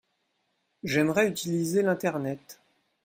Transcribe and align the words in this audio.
J’aimerais 0.83 1.27
utiliser 1.27 1.83
l’Internet. 1.83 2.59